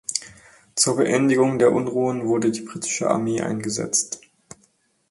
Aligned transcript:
Zur 0.73 0.97
Beendigung 0.97 1.59
der 1.59 1.71
Unruhen 1.71 2.25
wurde 2.25 2.49
die 2.49 2.61
Britische 2.61 3.07
Armee 3.07 3.41
eingesetzt. 3.41 4.19